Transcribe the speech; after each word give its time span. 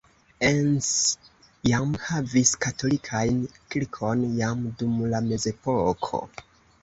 Encs 0.47 0.87
jam 1.71 1.89
havis 2.05 2.53
katolikajn 2.63 3.37
kirkon 3.75 4.25
jam 4.39 4.63
dum 4.79 4.95
la 5.15 5.23
mezepoko. 5.29 6.23